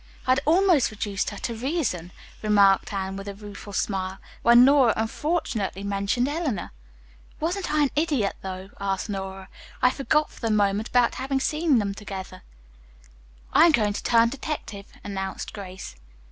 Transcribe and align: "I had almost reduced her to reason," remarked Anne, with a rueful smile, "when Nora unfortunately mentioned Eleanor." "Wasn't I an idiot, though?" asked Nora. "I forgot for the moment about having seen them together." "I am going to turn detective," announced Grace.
"I 0.25 0.31
had 0.31 0.39
almost 0.45 0.89
reduced 0.89 1.29
her 1.29 1.37
to 1.37 1.53
reason," 1.53 2.11
remarked 2.41 2.91
Anne, 2.91 3.15
with 3.17 3.27
a 3.27 3.35
rueful 3.35 3.71
smile, 3.71 4.17
"when 4.41 4.65
Nora 4.65 4.95
unfortunately 4.97 5.83
mentioned 5.83 6.27
Eleanor." 6.27 6.71
"Wasn't 7.39 7.71
I 7.71 7.83
an 7.83 7.91
idiot, 7.95 8.35
though?" 8.41 8.71
asked 8.79 9.09
Nora. 9.09 9.47
"I 9.79 9.91
forgot 9.91 10.31
for 10.31 10.39
the 10.39 10.49
moment 10.49 10.87
about 10.89 11.13
having 11.21 11.39
seen 11.39 11.77
them 11.77 11.93
together." 11.93 12.41
"I 13.53 13.67
am 13.67 13.73
going 13.73 13.93
to 13.93 14.01
turn 14.01 14.29
detective," 14.29 14.87
announced 15.03 15.53
Grace. 15.53 15.95